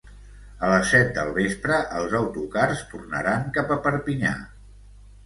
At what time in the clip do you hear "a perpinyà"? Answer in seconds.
3.77-4.33